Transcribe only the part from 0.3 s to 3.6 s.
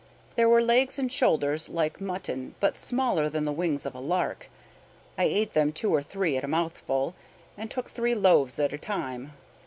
There were legs and shoulders like mutton but smaller than the